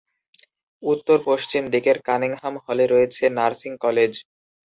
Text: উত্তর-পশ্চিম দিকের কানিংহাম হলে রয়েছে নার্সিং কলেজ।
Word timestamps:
উত্তর-পশ্চিম 0.83 1.63
দিকের 1.73 1.97
কানিংহাম 2.07 2.55
হলে 2.65 2.85
রয়েছে 2.87 3.23
নার্সিং 3.37 3.71
কলেজ। 3.83 4.11